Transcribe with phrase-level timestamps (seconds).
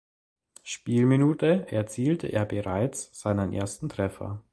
[0.63, 4.41] Spielminute erzielte er bereits seinen ersten Treffer.